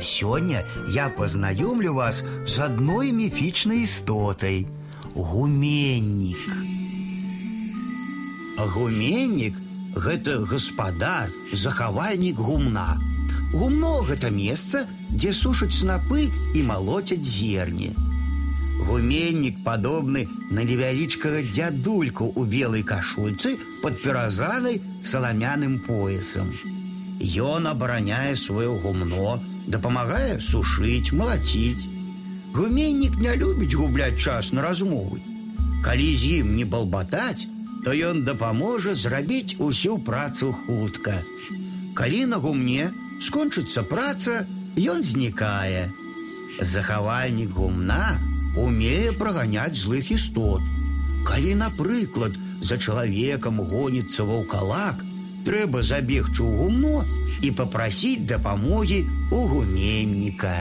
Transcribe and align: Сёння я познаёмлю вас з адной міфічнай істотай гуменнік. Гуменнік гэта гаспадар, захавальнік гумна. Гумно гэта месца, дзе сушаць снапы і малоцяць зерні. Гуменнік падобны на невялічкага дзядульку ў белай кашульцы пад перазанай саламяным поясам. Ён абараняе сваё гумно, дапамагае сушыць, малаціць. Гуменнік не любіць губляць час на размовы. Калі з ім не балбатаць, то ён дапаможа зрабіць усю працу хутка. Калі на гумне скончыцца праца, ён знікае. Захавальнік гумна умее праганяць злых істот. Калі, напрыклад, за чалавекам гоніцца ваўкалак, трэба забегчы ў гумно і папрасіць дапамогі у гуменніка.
Сёння 0.00 0.64
я 0.88 1.08
познаёмлю 1.08 1.94
вас 1.94 2.22
з 2.46 2.58
адной 2.58 3.12
міфічнай 3.12 3.82
істотай 3.82 4.66
гуменнік. 5.14 6.38
Гуменнік 8.58 9.54
гэта 9.94 10.38
гаспадар, 10.46 11.30
захавальнік 11.52 12.36
гумна. 12.38 12.98
Гумно 13.52 14.02
гэта 14.06 14.30
месца, 14.30 14.86
дзе 15.10 15.32
сушаць 15.32 15.74
снапы 15.74 16.28
і 16.54 16.62
малоцяць 16.62 17.24
зерні. 17.24 17.94
Гуменнік 18.86 19.64
падобны 19.64 20.28
на 20.50 20.62
невялічкага 20.62 21.42
дзядульку 21.50 22.30
ў 22.38 22.42
белай 22.46 22.84
кашульцы 22.86 23.58
пад 23.82 23.98
перазанай 24.02 24.78
саламяным 25.02 25.78
поясам. 25.82 26.52
Ён 27.18 27.66
абараняе 27.66 28.36
сваё 28.38 28.78
гумно, 28.78 29.40
дапамагае 29.67 30.39
сушыць, 30.39 31.13
малаціць. 31.13 31.87
Гуменнік 32.53 33.17
не 33.17 33.35
любіць 33.35 33.73
губляць 33.73 34.19
час 34.19 34.51
на 34.53 34.61
размовы. 34.61 35.19
Калі 35.83 36.09
з 36.15 36.39
ім 36.39 36.55
не 36.55 36.65
балбатаць, 36.65 37.47
то 37.83 37.91
ён 37.91 38.23
дапаможа 38.23 38.95
зрабіць 38.95 39.55
усю 39.59 39.97
працу 39.99 40.53
хутка. 40.53 41.15
Калі 41.93 42.25
на 42.31 42.37
гумне 42.37 42.91
скончыцца 43.19 43.83
праца, 43.83 44.45
ён 44.77 45.03
знікае. 45.03 45.89
Захавальнік 46.61 47.51
гумна 47.57 48.19
умее 48.55 49.11
праганяць 49.17 49.75
злых 49.77 50.11
істот. 50.11 50.61
Калі, 51.25 51.55
напрыклад, 51.55 52.37
за 52.61 52.77
чалавекам 52.77 53.59
гоніцца 53.59 54.23
ваўкалак, 54.23 55.03
трэба 55.47 55.83
забегчы 55.83 56.43
ў 56.43 56.51
гумно 56.59 57.03
і 57.43 57.51
папрасіць 57.51 58.23
дапамогі 58.29 59.03
у 59.31 59.43
гуменніка. 59.51 60.55